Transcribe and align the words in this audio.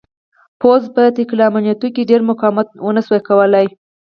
پوځ 0.59 0.83
په 0.95 1.01
تګلیامنیتو 1.17 1.87
کې 1.95 2.07
ډېر 2.09 2.21
مقاومت 2.29 2.67
ونه 2.85 3.01
شوای 3.05 3.21
کړای. 3.27 3.67